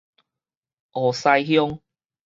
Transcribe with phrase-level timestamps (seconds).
[0.93, 1.79] 湖西鄉